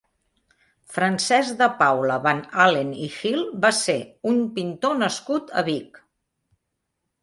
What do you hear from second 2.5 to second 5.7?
Halen i Gil va ser un pintor nascut a